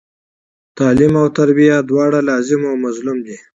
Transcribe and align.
تعلم 0.77 1.13
او 1.21 1.27
تربیه 1.37 1.77
دواړه 1.89 2.19
لاظم 2.29 2.61
او 2.69 2.75
ملظوم 2.83 3.17
دي. 3.25 3.37